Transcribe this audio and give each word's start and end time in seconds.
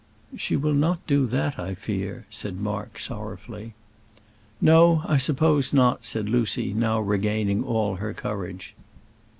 "She 0.35 0.55
will 0.55 0.73
not 0.73 1.05
do 1.05 1.27
that, 1.27 1.59
I 1.59 1.75
fear," 1.75 2.25
said 2.31 2.57
Mark, 2.57 2.97
sorrowfully. 2.97 3.75
"No; 4.59 5.03
I 5.05 5.17
suppose 5.17 5.73
not," 5.73 6.05
said 6.05 6.27
Lucy, 6.27 6.73
now 6.73 6.99
regaining 6.99 7.63
all 7.63 7.97
her 7.97 8.11
courage. 8.11 8.73